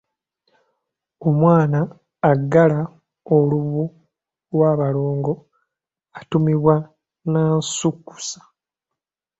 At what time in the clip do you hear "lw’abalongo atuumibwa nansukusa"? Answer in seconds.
4.51-8.39